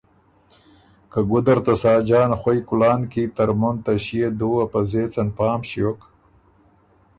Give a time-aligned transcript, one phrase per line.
[1.11, 5.59] که ګُده ر ته ساجان خوَئ کُلان کی ترمُن ته ݭيې دُوه په زېڅن پام
[5.69, 5.99] ݭیوک